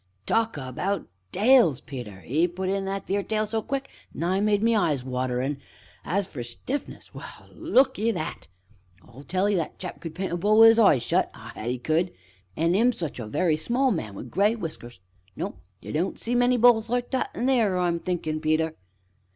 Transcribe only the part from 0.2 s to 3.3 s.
Talk about tails, Peter! 'E put in that theer